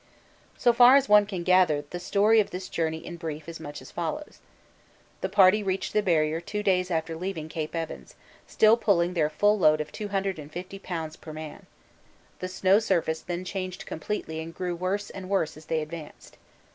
[0.57, 3.83] So far as one can gather, the story of this journey in brief is much
[3.83, 4.39] as follows:
[5.21, 7.69] The party reached the Barrier two days after leaving C.
[7.71, 8.15] Evans,
[8.47, 11.21] still pulling their full load of 250 lbs.
[11.21, 11.67] per man;
[12.39, 16.35] the snow surface then changed completely and grew worse and worse as they advanced.